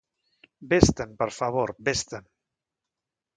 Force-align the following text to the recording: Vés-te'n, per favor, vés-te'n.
Vés-te'n, 0.71 1.13
per 1.19 1.27
favor, 1.35 1.75
vés-te'n. 1.91 2.27